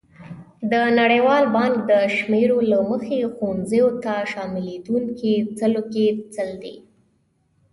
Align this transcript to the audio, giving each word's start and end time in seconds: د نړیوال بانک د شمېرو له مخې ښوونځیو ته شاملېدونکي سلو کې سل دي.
د 0.71 0.73
نړیوال 0.99 1.43
بانک 1.55 1.73
د 1.91 1.91
شمېرو 2.15 2.57
له 2.71 2.79
مخې 2.89 3.19
ښوونځیو 3.33 3.87
ته 4.03 4.13
شاملېدونکي 4.31 5.33
سلو 5.59 5.83
کې 5.93 6.05
سل 6.35 6.49
دي. 6.63 6.75